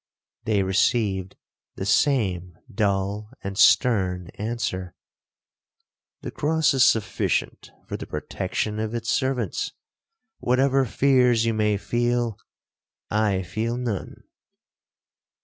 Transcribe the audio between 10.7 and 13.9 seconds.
fears you may feel, I feel